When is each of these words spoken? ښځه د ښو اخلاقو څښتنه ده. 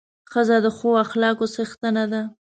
ښځه 0.31 0.57
د 0.65 0.67
ښو 0.77 0.89
اخلاقو 1.05 1.45
څښتنه 1.53 2.03
ده. 2.11 2.21